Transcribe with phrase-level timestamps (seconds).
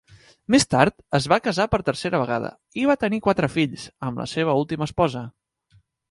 [0.53, 2.49] Més tard, es va casar per tercera vegada
[2.83, 5.23] i va tenir quatre fills amb la seva última esposa.